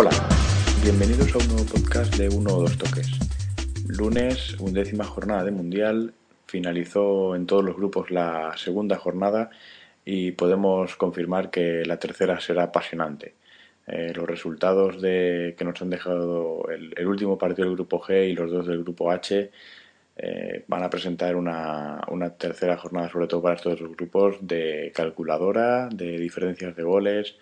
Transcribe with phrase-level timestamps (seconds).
[0.00, 0.10] Hola,
[0.84, 3.08] bienvenidos a un nuevo podcast de uno o dos toques.
[3.88, 6.14] Lunes, undécima jornada de Mundial,
[6.48, 9.50] finalizó en todos los grupos la segunda jornada
[10.04, 13.34] y podemos confirmar que la tercera será apasionante.
[13.86, 18.34] Eh, los resultados de, que nos han dejado el, último partido del grupo G y
[18.34, 19.50] los dos del grupo H
[20.16, 24.92] eh, van a presentar una, una tercera jornada, sobre todo para estos dos grupos, de
[24.94, 27.36] calculadora, de diferencias de goles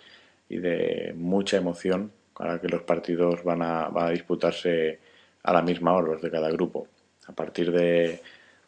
[0.49, 4.99] y de mucha emoción para que los partidos van a, van a disputarse
[5.43, 6.89] a la misma hora, los de cada grupo.
[7.27, 8.21] A partir de,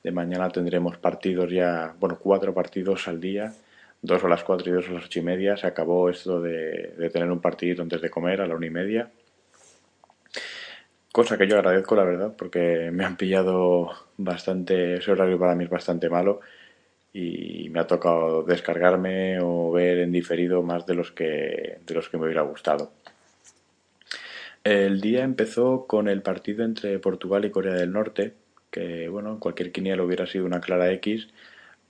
[0.03, 3.53] de, mañana tendremos partidos ya, bueno, cuatro partidos al día,
[4.03, 5.57] dos a las cuatro y dos a las ocho y media.
[5.57, 8.71] Se acabó esto de, de tener un partidito antes de comer a la una y
[8.71, 9.11] media.
[11.13, 15.65] Cosa que yo agradezco, la verdad, porque me han pillado bastante, ese horario para mí
[15.65, 16.41] es bastante malo
[17.13, 22.09] y me ha tocado descargarme o ver en diferido más de los que, de los
[22.09, 22.93] que me hubiera gustado.
[24.63, 28.35] El día empezó con el partido entre Portugal y Corea del Norte,
[29.11, 31.29] bueno, en cualquier quiniela hubiera sido una clara X,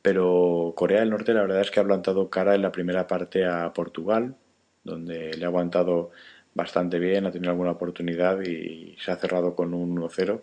[0.03, 3.45] pero Corea del Norte la verdad es que ha plantado cara en la primera parte
[3.45, 4.37] a Portugal,
[4.85, 6.11] donde le ha aguantado
[6.55, 10.41] bastante bien, ha tenido alguna oportunidad y se ha cerrado con un 1-0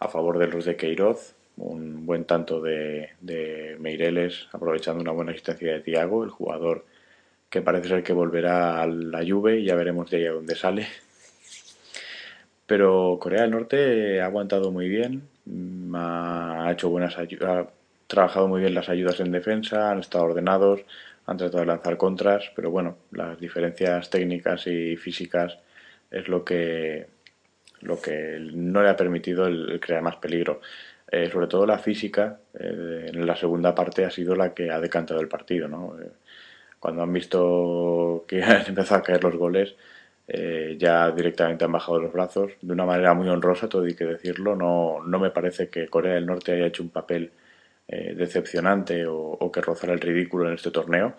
[0.00, 5.32] a favor de los de Queiroz, un buen tanto de, de Meireles, aprovechando una buena
[5.32, 6.86] asistencia de Thiago, el jugador
[7.50, 10.54] que parece ser que volverá a la Juve y ya veremos de ahí a dónde
[10.54, 10.86] sale.
[12.68, 15.22] Pero Corea del Norte ha aguantado muy bien,
[15.94, 17.26] ha hecho buenas ha
[18.06, 20.82] trabajado muy bien las ayudas en defensa, han estado ordenados,
[21.26, 25.58] han tratado de lanzar contras, pero bueno, las diferencias técnicas y físicas
[26.10, 27.06] es lo que
[27.80, 30.60] lo que no le ha permitido el, crear más peligro.
[31.10, 34.80] Eh, sobre todo la física eh, en la segunda parte ha sido la que ha
[34.80, 35.68] decantado el partido.
[35.68, 35.98] ¿no?
[35.98, 36.10] Eh,
[36.78, 39.74] cuando han visto que han empezado a caer los goles,
[40.28, 44.04] eh, ya directamente han bajado los brazos de una manera muy honrosa, todo hay que
[44.04, 44.54] decirlo.
[44.56, 47.32] No, no me parece que Corea del Norte haya hecho un papel
[47.88, 51.16] eh, decepcionante o, que rozara el ridículo en este torneo.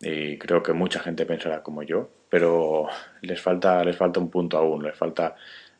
[0.00, 2.86] Y creo que mucha gente pensará como yo, pero
[3.22, 5.36] les falta, les falta un punto aún, les falta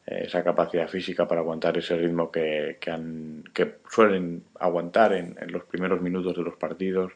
[0.07, 6.01] eh, esa capacidad física para aguantar ese ritmo que, que, suelen aguantar en, los primeros
[6.01, 7.13] minutos de los partidos,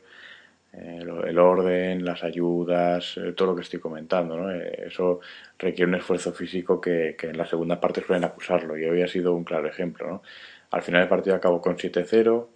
[0.73, 4.37] el orden, las ayudas, eh, todo lo que estoy comentando.
[4.37, 4.53] ¿no?
[4.53, 5.21] Eh, eso
[5.59, 9.35] requiere un esfuerzo físico que, en la segunda parte suelen acusarlo y hoy ha sido
[9.35, 10.07] un claro ejemplo.
[10.07, 10.23] ¿no?
[10.71, 12.47] Al final del partido acabó con 7-0,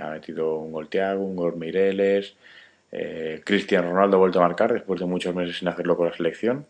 [0.00, 2.36] ha metido un gol Thiago, un gol Mireles,
[3.44, 6.66] Cristian Ronaldo ha vuelto a marcar después de muchos meses sin hacerlo con la selección.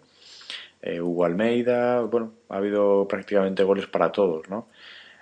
[0.83, 4.69] Hugo Almeida, bueno, ha habido prácticamente goles para todos, ¿no?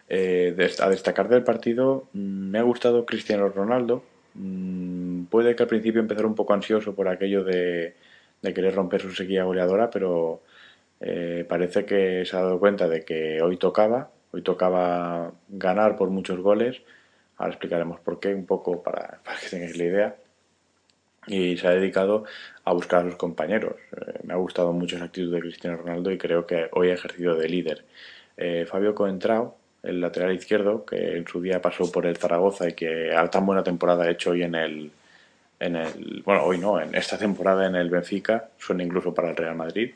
[0.09, 4.05] Eh, a destacar del partido, mm, me ha gustado Cristiano Ronaldo,
[4.35, 7.95] puede que al principio empezara un poco ansioso por aquello de,
[8.43, 10.43] querer romper su sequía goleadora, pero
[11.01, 16.11] eh, parece que se ha dado cuenta de que hoy tocaba, hoy tocaba ganar por
[16.11, 16.83] muchos goles.
[17.37, 20.17] Ahora explicaremos por qué, un poco para, para que tengáis la idea.
[21.27, 22.25] Y se ha dedicado
[22.65, 23.77] a buscar a sus compañeros.
[23.93, 26.95] Eh, me ha gustado mucho esa actitud de Cristiano Ronaldo y creo que hoy ha
[26.95, 27.85] ejercido de líder.
[28.37, 32.73] Eh, Fabio Coentrao, el lateral izquierdo, que en su día pasó por el Zaragoza y
[32.73, 34.91] que a tan buena temporada ha hecho hoy en el,
[35.61, 39.37] en el, bueno, hoy no, en esta temporada en el Benfica, suena incluso para el
[39.37, 39.93] Real Madrid,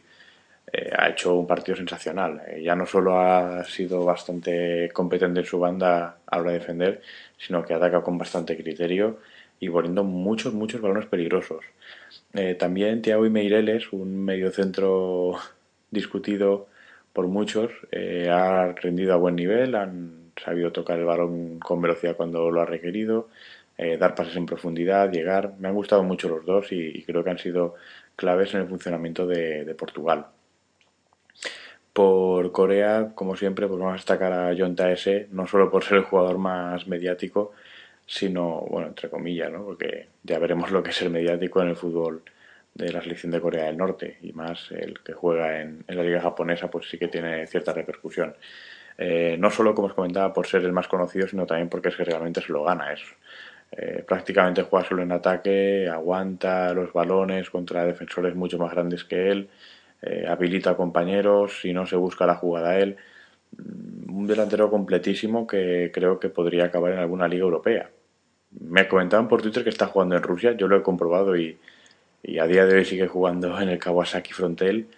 [0.73, 2.43] eh, ha hecho un partido sensacional.
[2.49, 7.03] Eh, ya no solo ha sido bastante competente en su banda a la de defender,
[7.39, 9.19] sino que ataca con bastante criterio
[9.61, 11.65] y poniendo muchos, muchos balones peligrosos.
[12.35, 15.39] Eh, también Thiago y Meireles, un mediocentro
[15.91, 16.69] discutido
[17.19, 22.15] por muchos, eh, ha rendido a buen nivel, han sabido tocar el balón con velocidad
[22.17, 23.29] cuando lo ha requerido,
[23.77, 25.55] eh, dar pases en profundidad, llegar.
[25.59, 27.75] Me han gustado mucho los dos y, creo que han sido
[28.15, 30.27] claves en el funcionamiento de, de Portugal.
[31.93, 35.99] por Corea, como siempre, pues vamos a destacar a John Taese, no solo por ser
[35.99, 37.51] el jugador más mediático,
[38.07, 39.65] sino, bueno, entre comillas, ¿no?
[39.65, 42.23] Porque ya veremos lo que es el mediático en el fútbol
[42.79, 46.21] de la selección de Corea del Norte y más el que juega en, la liga
[46.21, 48.35] japonesa, pues sí que tiene cierta repercusión.
[48.97, 51.97] Eh, no solo, como os comentaba, por ser el más conocido, sino también porque es
[51.97, 52.93] que realmente se lo gana.
[52.93, 53.01] Es,
[53.73, 59.31] eh, prácticamente juega solo en ataque, aguanta los balones contra defensores mucho más grandes que
[59.31, 59.51] él
[60.03, 62.97] eh, habilita a compañeros, si no se busca la jugada a él.
[63.57, 67.91] Mm, un delantero completísimo que creo que podría acabar en alguna liga europea.
[68.61, 71.59] Me comentaban por Twitter que está jugando en Rusia, yo lo he comprobado y,
[72.39, 74.89] a día de hoy sigue jugando en el Kawasaki Frontel.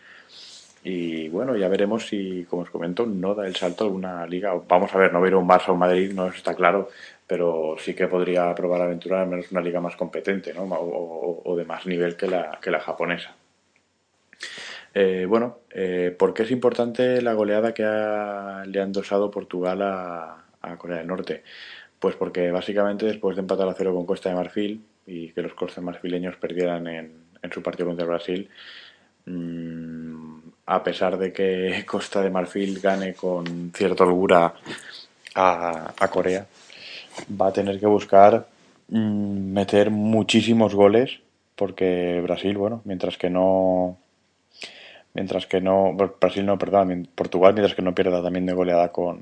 [0.82, 4.55] Y bueno, ya veremos si, como os comento, no da el salto a alguna liga.
[4.67, 6.88] Vamos a ver, no ver un Barça o un Madrid, no está claro,
[7.26, 10.64] pero sí que podría probar aventura al menos una liga más competente ¿no?
[10.64, 13.34] o, de más nivel que la, que la japonesa.
[14.94, 20.44] Eh, bueno, eh, ¿por qué es importante la goleada que le han dosado Portugal a,
[20.78, 21.44] Corea del Norte?
[21.99, 25.55] Pues porque básicamente después de empatar a cero con Costa de Marfil y que los
[25.55, 28.49] costas marfileños perdieran en, su partido contra Brasil,
[29.26, 34.55] mm, a pesar de que Costa de Marfil gane con cierta holgura
[35.35, 36.47] a, Corea,
[37.41, 38.47] va a tener que buscar
[38.88, 41.20] mm, meter muchísimos goles
[41.56, 43.99] porque Brasil, bueno, mientras que no
[45.14, 49.20] mientras que no, Brasil no, perdón, Portugal, mientras que no pierda también de goleada con,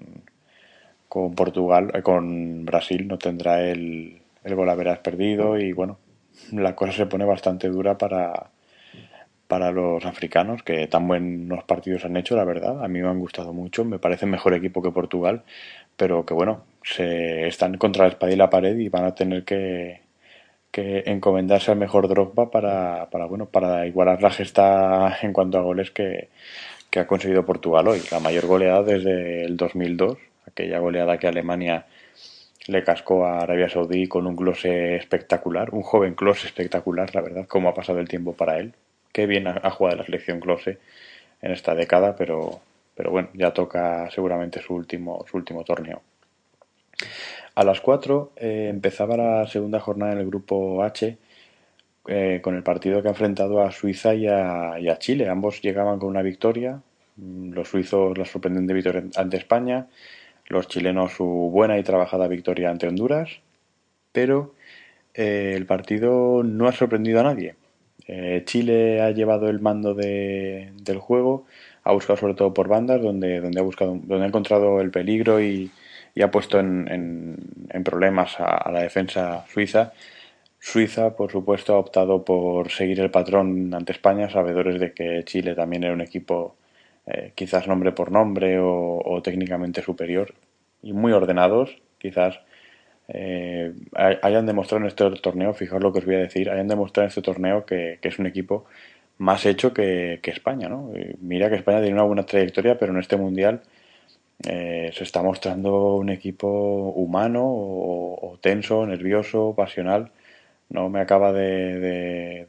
[1.09, 5.99] con Portugal, eh, con Brasil, no tendrá el, el gol haberás perdido y bueno,
[6.53, 8.51] la cosa se pone bastante dura para,
[9.47, 12.85] para los africanos, que tan buenos partidos han hecho, la verdad.
[12.85, 15.43] A mí me han gustado mucho, me parece mejor equipo que Portugal,
[15.97, 19.45] pero que bueno, se están contra la espada y la pared y van a tener
[19.45, 20.03] que,
[20.71, 25.63] que encomendarse al mejor Drogba para, para, bueno, para igualar la gesta en cuanto a
[25.63, 26.29] goles que,
[26.97, 28.01] ha conseguido Portugal hoy.
[28.11, 31.87] La mayor goleada desde el 2002, aquella goleada que Alemania
[32.69, 37.47] le cascó a Arabia Saudí con un close espectacular, un joven close espectacular, la verdad,
[37.49, 38.75] cómo ha pasado el tiempo para él.
[39.11, 40.79] Qué bien ha, jugado la selección close
[41.41, 42.61] en esta década, pero,
[42.95, 46.03] pero bueno, ya toca seguramente su último, su último torneo.
[47.55, 51.17] A las 4 eh, empezaba la segunda jornada en el grupo H
[52.07, 55.29] eh, con el partido que ha enfrentado a Suiza y a, Chile.
[55.29, 56.83] Ambos llegaban con una victoria.
[57.17, 59.87] Mm, los suizos la sorprendente victoria ante España,
[60.49, 63.41] los chilenos su buena y trabajada victoria ante Honduras,
[64.13, 64.55] pero
[65.15, 67.57] eh, el partido no ha sorprendido a nadie.
[68.47, 71.45] Chile ha llevado el mando del juego,
[71.85, 75.43] ha buscado sobre todo por bandas, donde, donde, ha buscado, donde ha encontrado el peligro
[75.43, 75.71] y,
[76.19, 76.89] y ha puesto en,
[77.71, 79.93] en, problemas a, la defensa suiza.
[80.59, 85.55] Suiza, por supuesto, ha optado por seguir el patrón ante España, sabedores de que Chile
[85.55, 86.57] también era un equipo
[87.09, 90.35] eh, quizás nombre por nombre o, técnicamente superior
[90.83, 92.41] y muy ordenados, quizás
[93.09, 97.05] eh, hayan demostrado en este torneo, fijaos lo que os voy a decir, hayan demostrado
[97.07, 98.67] en este torneo que, es un equipo
[99.19, 100.69] más hecho que, que España.
[100.69, 100.93] ¿no?
[101.21, 103.63] Mira que España tiene una buena trayectoria, pero en este mundial
[104.47, 106.47] eh, se está mostrando un equipo
[106.95, 110.13] humano o, tenso, nervioso, pasional.
[110.69, 112.47] No me acaba de,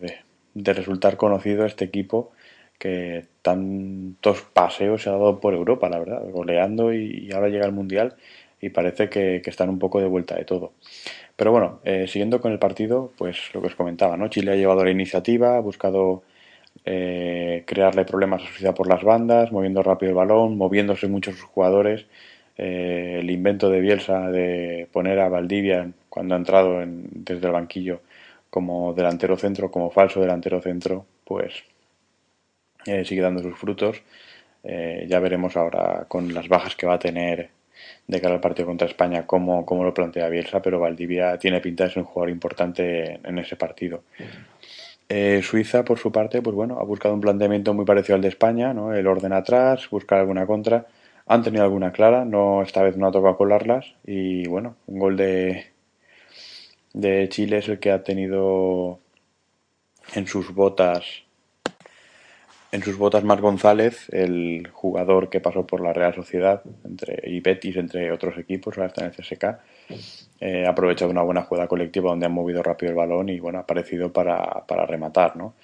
[0.53, 2.31] de, resultar conocido este equipo
[2.79, 7.73] que tantos paseos se ha dado por Europa, la verdad, goleando y, ahora llega el
[7.73, 8.15] Mundial
[8.61, 10.73] y parece que, están un poco de vuelta de todo.
[11.35, 14.29] Pero bueno, eh, siguiendo con el partido, pues lo que os comentaba, ¿no?
[14.29, 16.23] Chile ha llevado la iniciativa, ha buscado
[16.85, 21.45] eh, crearle problemas a Suiza por las bandas, moviendo rápido el balón, moviéndose muchos sus
[21.45, 22.05] jugadores.
[22.57, 28.01] Eh, el invento de Bielsa de poner a Valdivia cuando ha entrado desde el banquillo
[28.49, 31.63] como delantero centro, como falso delantero centro, pues
[32.85, 34.01] eh, sigue dando sus frutos.
[34.63, 37.49] ya veremos ahora con las bajas que va a tener
[38.07, 41.85] de cara al partido contra España cómo, cómo lo plantea Bielsa, pero Valdivia tiene pinta
[41.85, 44.03] de ser un jugador importante en ese partido.
[45.07, 48.27] Eh, Suiza, por su parte, pues bueno, ha buscado un planteamiento muy parecido al de
[48.27, 48.93] España, ¿no?
[48.93, 50.85] El orden atrás, buscar alguna contra.
[51.25, 53.93] Han tenido alguna clara, no esta vez no ha tocado colarlas.
[54.05, 55.67] Y bueno, un gol de,
[56.93, 58.99] de Chile es el que ha tenido
[60.13, 61.23] en sus botas
[62.71, 67.39] en sus botas Mar González, el jugador que pasó por la Real Sociedad entre, y
[67.39, 69.43] Betis, entre otros equipos, ahora está en el CSK,
[70.39, 73.57] eh, ha aprovechado una buena jugada colectiva donde han movido rápido el balón y bueno,
[73.57, 75.35] ha aparecido para, para rematar.
[75.35, 75.55] ¿no?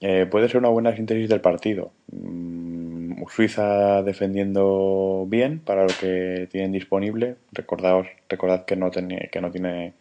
[0.00, 1.90] Eh, puede ser una buena síntesis del partido.
[2.12, 7.36] Mm, Suiza defendiendo bien para lo que tienen disponible.
[7.52, 9.94] Recordaos, recordad que no, tiene, que no tiene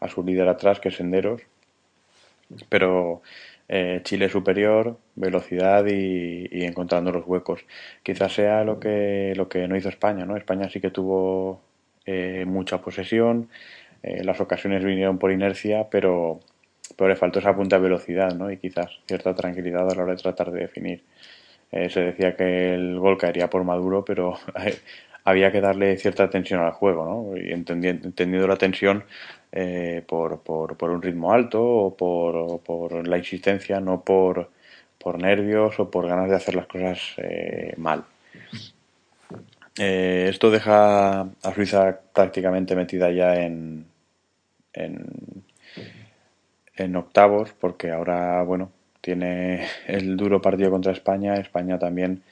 [0.00, 1.42] a su líder atrás, que es Senderos.
[2.68, 3.22] Pero
[3.68, 7.64] eh, Chile superior, velocidad y, encontrando los huecos.
[8.02, 10.36] Quizás sea lo que, lo que no hizo España, ¿no?
[10.36, 11.60] España sí que tuvo
[12.06, 13.48] eh, mucha posesión,
[14.02, 16.40] eh, las ocasiones vinieron por inercia, pero,
[16.96, 18.50] pero le faltó esa punta de velocidad, ¿no?
[18.50, 21.04] Y quizás cierta tranquilidad a la hora de tratar de definir.
[21.70, 24.38] se decía que el gol caería por Maduro, pero
[25.28, 27.36] había que darle cierta tensión al juego, ¿no?
[27.36, 29.04] Y entendiendo, la tensión
[29.50, 34.50] eh, por, por, un ritmo alto o por, la insistencia, no por,
[34.98, 38.04] por nervios o por ganas de hacer las cosas eh, mal.
[39.78, 43.86] Eh, esto deja a Suiza prácticamente metida ya en,
[44.74, 45.06] en,
[46.76, 51.36] en octavos, porque ahora, bueno, tiene el duro partido contra España.
[51.36, 52.22] España también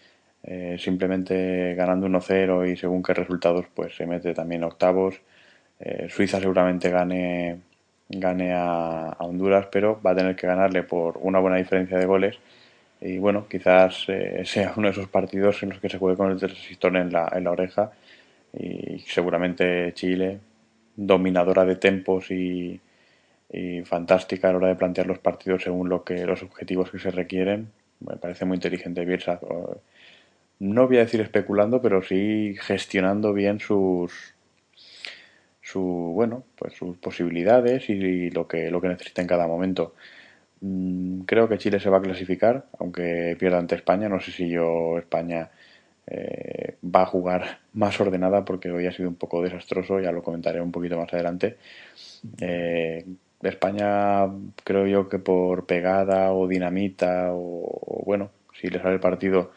[0.78, 5.20] simplemente ganando 1-0 y según qué resultados pues se mete también octavos.
[5.78, 7.60] Eh, Suiza seguramente gane,
[8.08, 12.38] gane a, Honduras, pero va a tener que ganarle por una buena diferencia de goles.
[13.00, 16.30] Y bueno, quizás eh, sea uno de esos partidos en los que se juegue con
[16.30, 17.92] el transistor en la, en la oreja.
[18.58, 20.40] Y seguramente Chile,
[20.96, 22.80] dominadora de tempos y,
[23.52, 26.98] y fantástica a la hora de plantear los partidos según lo que los objetivos que
[26.98, 27.70] se requieren.
[28.00, 29.40] Me parece muy inteligente Bielsa
[30.58, 34.34] no voy a decir especulando, pero sí gestionando bien sus
[35.66, 39.94] su bueno, pues sus posibilidades y, lo que lo que necesita en cada momento.
[40.60, 44.08] Mm, creo que Chile se va a clasificar, aunque pierda ante España.
[44.08, 45.50] No sé si yo España
[46.06, 50.22] eh, va a jugar más ordenada porque hoy ha sido un poco desastroso, ya lo
[50.22, 51.56] comentaré un poquito más adelante.
[52.40, 53.04] Eh,
[53.42, 54.26] España
[54.64, 58.30] creo yo que por pegada o dinamita o bueno,
[58.60, 59.52] si le sale el partido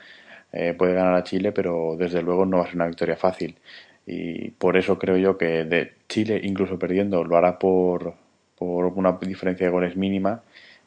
[0.51, 3.55] eh, puede ganar a Chile, pero desde luego no va a ser una victoria fácil.
[4.11, 8.15] Y por eso creo yo que de Chile, incluso perdiendo, lo hará por,
[8.57, 10.41] por una diferencia de goles mínima.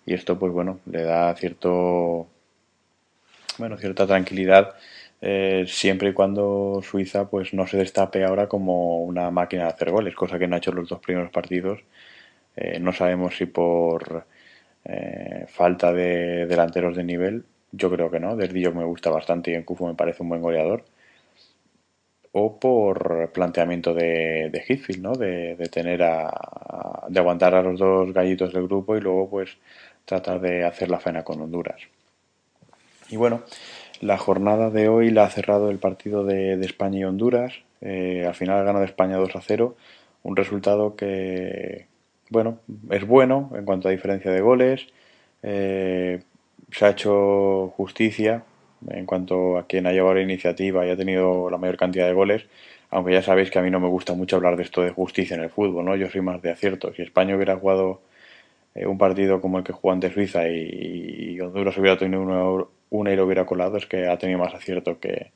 [0.04, 2.26] Y esto, pues bueno, le da cierto,
[3.58, 4.74] bueno, cierta tranquilidad
[5.20, 9.90] eh, siempre y cuando Suiza pues no se destape ahora como una máquina de hacer
[9.92, 11.80] goles, cosa que no ha hecho los dos primeros partidos.
[12.56, 14.26] Eh, no sabemos si por
[15.48, 18.36] falta de delanteros de nivel yo creo que no.
[18.36, 20.84] Derdillo me gusta bastante y en Cufo me parece un buen goleador.
[22.32, 25.12] O por planteamiento de, de Hitfield, ¿no?
[25.12, 29.58] De, tener a, de aguantar a los dos gallitos del grupo y luego pues
[30.04, 31.80] tratar de hacer la faena con Honduras.
[33.10, 33.42] Y bueno,
[34.00, 37.54] la jornada de hoy la ha cerrado el partido de, España y Honduras.
[37.80, 39.76] Eh, al final gana de España 2 a 0.
[40.22, 41.86] Un resultado que,
[42.30, 42.58] bueno,
[42.90, 44.86] es bueno en cuanto a diferencia de goles.
[45.42, 46.22] Eh,
[46.70, 48.44] se ha hecho justicia
[48.90, 52.12] en cuanto a quien ha llevado la iniciativa y ha tenido la mayor cantidad de
[52.12, 52.46] goles,
[52.90, 55.36] aunque ya sabéis que a mí no me gusta mucho hablar de esto de justicia
[55.36, 55.96] en el fútbol, ¿no?
[55.96, 56.92] Yo soy más de acierto.
[56.94, 58.02] Si España hubiera jugado
[58.74, 62.22] eh, un partido como el que jugó ante Suiza y, Honduras hubiera tenido
[62.90, 65.32] una, y lo hubiera colado, es que ha tenido más acierto que,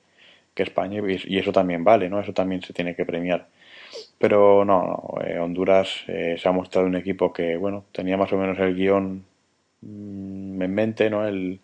[0.57, 2.21] España y, eso también vale, ¿no?
[2.21, 3.49] Eso también se tiene que premiar.
[4.19, 8.33] Pero no, no eh, Honduras eh, se ha mostrado un equipo que, bueno, tenía más
[8.33, 9.25] o menos el guion
[9.87, 11.27] Mm, en mente, ¿no?
[11.27, 11.61] El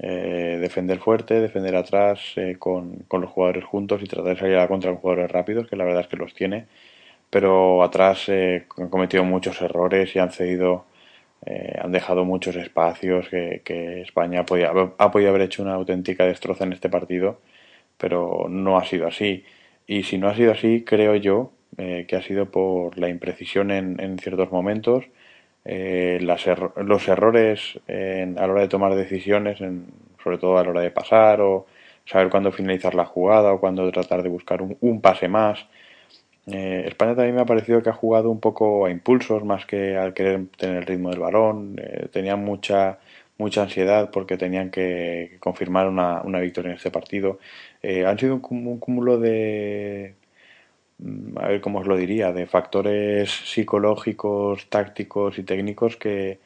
[0.00, 4.60] eh, defender fuerte, defender atrás eh, con, los jugadores juntos y tratar de salir a
[4.60, 6.66] la contra con jugadores rápidos, que la verdad es que los tiene.
[7.30, 10.86] Pero atrás eh, han cometido muchos errores y han cedido,
[11.82, 16.72] han dejado muchos espacios que, España podía, ha podido haber hecho una auténtica destroza en
[16.72, 17.40] este partido,
[17.98, 19.44] pero no ha sido así.
[19.86, 24.00] Y si no ha sido así, creo yo que ha sido por la imprecisión en,
[24.00, 25.04] en ciertos momentos,
[25.70, 29.58] eh, los errores a la hora de tomar decisiones,
[30.22, 31.66] sobre todo a la hora de pasar o
[32.06, 35.66] saber cuándo finalizar la jugada o cuándo tratar de buscar un, pase más.
[36.46, 39.98] Eh, España también me ha parecido que ha jugado un poco a impulsos más que
[39.98, 41.76] al querer tener el ritmo del balón.
[41.78, 42.98] Eh, tenían mucha
[43.36, 47.38] mucha ansiedad porque tenían que confirmar una, victoria en este partido.
[47.82, 50.14] han sido un cúmulo de,
[51.36, 56.40] a ver cómo os lo diría, de factores psicológicos, tácticos y técnicos que,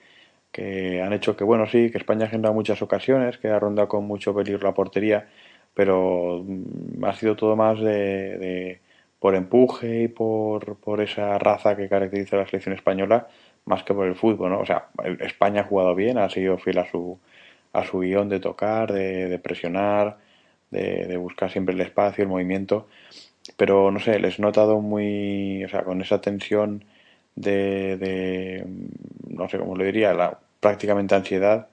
[1.02, 4.04] han hecho que, bueno, sí, que España ha generado muchas ocasiones, que ha rondado con
[4.04, 5.28] mucho peligro la portería,
[5.74, 8.80] pero mm, ha sido todo más de,
[9.18, 13.28] por empuje y por, por, esa raza que caracteriza a la selección española,
[13.64, 14.60] más que por el fútbol, ¿no?
[14.60, 14.88] O sea,
[15.20, 17.18] España ha jugado bien, ha sido fiel a su,
[17.72, 20.18] a su guion de tocar, de, de presionar,
[20.70, 22.88] de, de buscar siempre el espacio, el movimiento,
[23.56, 26.84] pero no sé, les he notado muy, o sea, con esa tensión
[27.34, 28.66] de, de
[29.28, 31.68] no sé cómo lo diría, la prácticamente ansiedad.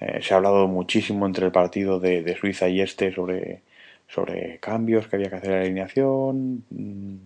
[0.00, 3.62] Eh, se ha hablado muchísimo entre el partido de, de, Suiza y este sobre,
[4.08, 7.16] sobre cambios que había que hacer en la alineación, mm,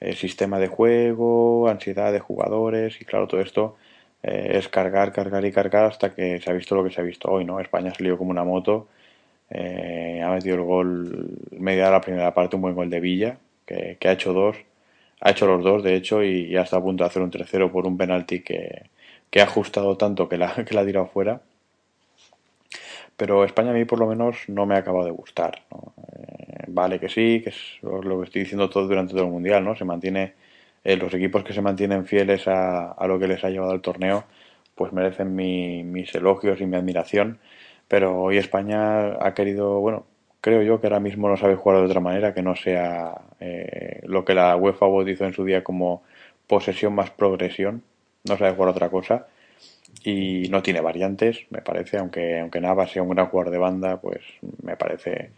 [0.00, 3.76] el sistema de juego, ansiedad de jugadores y claro, todo esto
[4.22, 7.04] eh, es cargar, cargar y cargar hasta que se ha visto lo que se ha
[7.04, 7.60] visto hoy, ¿no?
[7.60, 8.88] España salió como una moto,
[9.50, 13.98] eh, ha metido el gol media la primera parte, un buen gol de Villa, que,
[14.04, 14.56] ha hecho dos,
[15.20, 17.70] ha hecho los dos de hecho y ya está a punto de hacer un tercero
[17.72, 18.90] por un penalti que,
[19.30, 21.40] que ha ajustado tanto que la, que la ha tirado fuera.
[23.16, 25.62] Pero España a mí por lo menos no me ha acabado de gustar.
[25.72, 29.64] Eh, vale que sí, que es lo que estoy diciendo todo durante todo el Mundial,
[29.64, 29.74] ¿no?
[29.74, 30.34] Se mantiene
[30.84, 34.24] eh, los equipos que se mantienen fieles a, lo que les ha llevado al torneo,
[34.74, 37.40] pues merecen mis elogios y mi admiración.
[37.88, 40.06] Pero hoy España ha querido, bueno,
[40.40, 44.00] creo yo que ahora mismo no sabe jugar de otra manera que no sea eh,
[44.04, 46.02] lo que la UEFA bautizó en su día como
[46.46, 47.82] posesión más progresión.
[48.24, 49.26] No sabe jugar otra cosa
[50.04, 54.00] y no tiene variantes, me parece, aunque aunque Navas sea un gran jugador de banda,
[54.00, 54.22] pues
[54.62, 55.30] me parece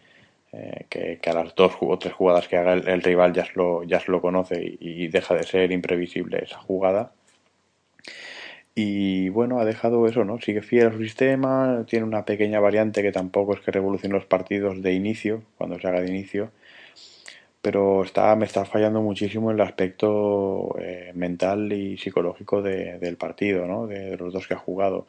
[0.53, 3.85] eh, que, a las dos o tres jugadas que haga el, rival ya se lo,
[3.85, 7.13] ya lo conoce y, deja de ser imprevisible esa jugada.
[8.83, 10.41] Y bueno, ha dejado eso, ¿no?
[10.41, 14.25] Sigue fiel a su sistema, tiene una pequeña variante que tampoco es que revolucione los
[14.25, 16.51] partidos de inicio, cuando se haga de inicio,
[17.61, 23.67] pero está, me está fallando muchísimo en el aspecto eh, mental y psicológico del partido,
[23.67, 23.87] ¿no?
[23.87, 25.07] De, los dos que ha jugado.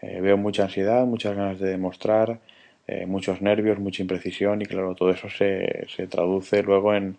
[0.00, 2.40] Eh, veo mucha ansiedad, muchas ganas de demostrar,
[2.86, 7.18] eh, muchos nervios, mucha imprecisión y claro, todo eso se, se traduce luego en,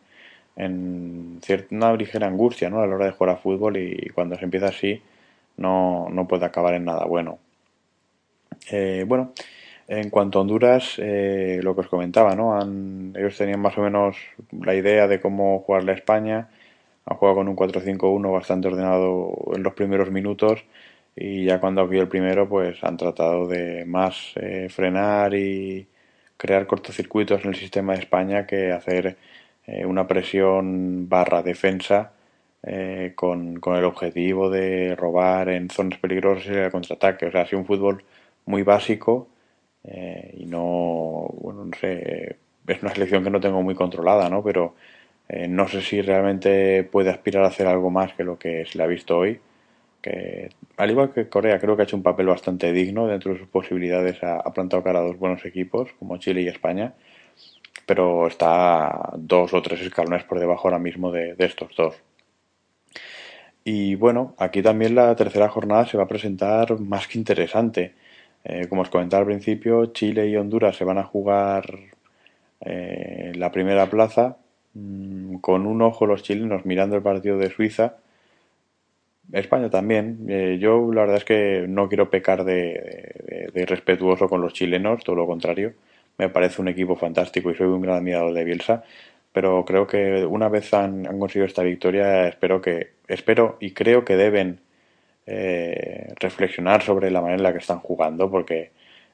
[0.55, 2.81] en cierta, una ligera angustia ¿no?
[2.81, 5.01] a la hora de jugar a fútbol y cuando se empieza así
[5.61, 7.39] no, no puede acabar en nada bueno.
[8.71, 9.33] Eh, bueno,
[9.87, 12.55] en cuanto a Honduras, eh, lo que os comentaba, ¿no?
[12.55, 14.17] Han, ellos tenían más o menos
[14.51, 16.49] la idea de cómo jugarle a España.
[17.05, 20.63] Han jugado con un 4-5-1 bastante ordenado en los primeros minutos
[21.15, 25.87] y ya cuando ha el primero pues han tratado de más eh, frenar y
[26.37, 29.17] crear cortocircuitos en el sistema de España que hacer
[29.67, 32.13] eh, una presión barra defensa
[32.63, 37.27] eh, con, el objetivo de robar en zonas peligrosas y el contraataque.
[37.27, 38.03] O sea, ha sido un fútbol
[38.45, 39.27] muy básico
[39.83, 42.37] y no, bueno, no sé,
[42.67, 44.43] es una selección que no tengo muy controlada, ¿no?
[44.43, 44.75] Pero
[45.49, 48.83] no sé si realmente puede aspirar a hacer algo más que lo que se le
[48.83, 49.39] ha visto hoy
[50.01, 53.39] que al igual que Corea creo que ha hecho un papel bastante digno dentro de
[53.39, 56.93] sus posibilidades, ha, plantado cara a dos buenos equipos como Chile y España,
[57.85, 61.95] pero está dos o tres escalones por debajo ahora mismo de, estos dos.
[63.63, 67.93] Y bueno, aquí también la tercera jornada se va a presentar más que interesante.
[68.43, 71.65] Eh, como os comentaba al principio, Chile y Honduras se van a jugar
[72.61, 74.37] eh, la primera plaza,
[74.73, 77.97] mm, con un ojo los chilenos mirando el partido de Suiza
[79.31, 80.25] España también.
[80.29, 85.03] Eh, yo la verdad es que no quiero pecar de, de, respetuoso con los chilenos,
[85.03, 85.73] todo lo contrario.
[86.17, 88.83] Me parece un equipo fantástico y soy un gran admirador de Bielsa.
[89.33, 94.17] Pero creo que una vez han, conseguido esta victoria, espero que espero y creo que
[94.17, 94.61] deben
[95.25, 98.71] eh, reflexionar sobre la manera en la que están jugando, porque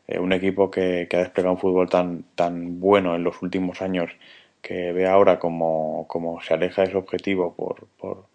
[0.08, 4.12] eh, un equipo que, ha desplegado un fútbol tan tan bueno en los últimos años,
[4.62, 8.25] que ve ahora como, como se aleja de ese objetivo por, por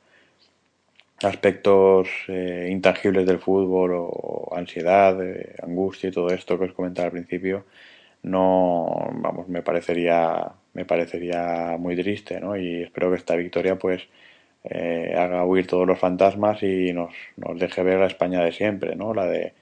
[1.24, 7.06] aspectos eh, intangibles del fútbol o ansiedad, eh, angustia y todo esto que os comentaba
[7.06, 7.64] al principio,
[8.22, 12.56] no, vamos, me parecería, me parecería muy triste, ¿no?
[12.56, 14.02] Y espero que esta victoria, pues,
[14.64, 18.96] eh, haga huir todos los fantasmas y nos, nos deje ver la España de siempre,
[18.96, 19.14] ¿no?
[19.14, 19.54] La de,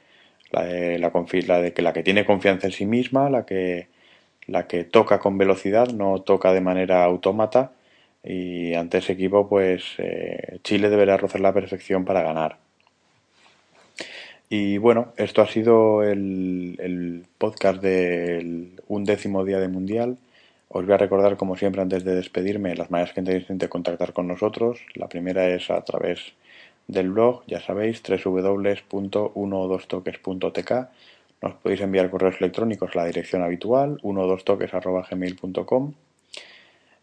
[0.51, 1.13] la de, la,
[1.47, 3.89] la de que la que tiene confianza en sí misma, la que,
[4.47, 7.73] la que toca con velocidad, no toca de manera autómata
[8.23, 12.59] y ante ese equipo pues eh, Chile deberá rozar la perfección para ganar.
[14.49, 20.19] Y bueno, esto ha sido el, el podcast del undécimo día de Mundial.
[20.73, 24.13] Os voy a recordar, como siempre, antes de despedirme, las maneras que tenéis de contactar
[24.13, 24.79] con nosotros.
[24.95, 26.33] La primera es a través
[26.87, 30.73] del blog, ya sabéis, www.12toques.tk.
[31.43, 35.93] Nos podéis enviar correos electrónicos la dirección habitual, 12toques.gmail.com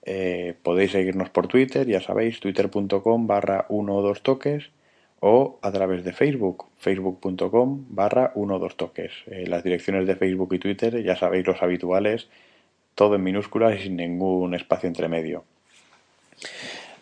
[0.09, 4.69] eh, podéis seguirnos por Twitter, ya sabéis, twitter.com barra 1 o 2 toques
[5.19, 9.11] o a través de Facebook, facebook.com barra 1 o 2 toques.
[9.27, 12.29] Eh, las direcciones de Facebook y Twitter, ya sabéis los habituales,
[12.97, 15.45] todo en minúsculas y sin ningún espacio entre medio.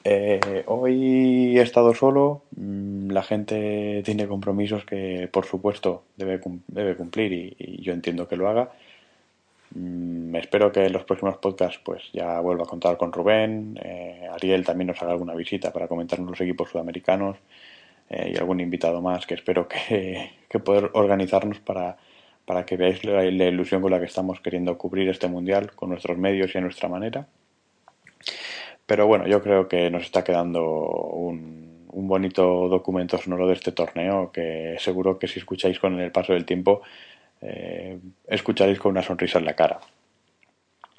[0.04, 7.56] Eh, hoy he estado solo, mm, la gente tiene compromisos que por supuesto debe, cumplir
[7.58, 8.70] y yo entiendo que lo haga
[9.76, 14.28] Mm, espero que en los próximos podcasts pues ya vuelva a contar con Rubén, eh,
[14.32, 17.38] Ariel también nos haga alguna visita para comentarnos los equipos sudamericanos
[18.10, 21.98] eh, y algún invitado más que espero que, que poder organizarnos para,
[22.46, 26.18] para que veáis la, ilusión con la que estamos queriendo cubrir este mundial con nuestros
[26.18, 27.28] medios y a nuestra manera.
[28.86, 31.66] Pero bueno, yo creo que nos está quedando un,
[32.08, 36.46] bonito documento sonoro de este torneo que seguro que si escucháis con el paso del
[36.46, 36.82] tiempo
[37.42, 39.80] eh, escucharéis con una sonrisa en la cara.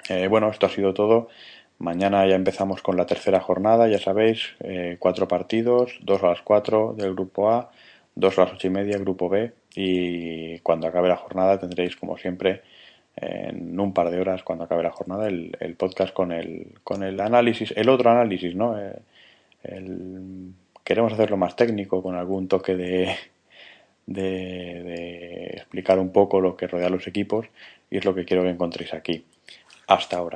[0.09, 1.29] Eh, bueno, esto ha sido todo.
[1.77, 4.55] Mañana ya empezamos con la tercera jornada, ya sabéis,
[4.97, 7.71] cuatro partidos, dos a las cuatro del grupo A,
[8.17, 12.17] dos a las ocho y media grupo B y cuando acabe la jornada tendréis como
[12.17, 12.61] siempre
[13.15, 17.19] en un par de horas cuando acabe la jornada el, podcast con el, con el
[17.19, 18.75] análisis, el otro análisis, ¿no?
[19.63, 20.53] El,
[20.83, 23.15] queremos hacerlo más técnico con algún toque de,
[24.05, 27.47] de explicar un poco lo que rodea a los equipos
[27.89, 29.25] y es lo que quiero que encontréis aquí.
[29.87, 30.35] Hasta ahora.